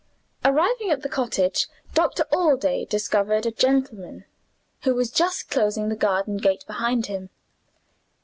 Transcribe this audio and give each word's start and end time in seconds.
Arriving 0.43 0.89
at 0.89 1.03
the 1.03 1.07
cottage, 1.07 1.67
Doctor 1.93 2.25
Allday 2.33 2.85
discovered 2.89 3.45
a 3.45 3.51
gentleman, 3.51 4.25
who 4.81 4.95
was 4.95 5.11
just 5.11 5.51
closing 5.51 5.89
the 5.89 5.95
garden 5.95 6.37
gate 6.37 6.63
behind 6.65 7.05
him. 7.05 7.29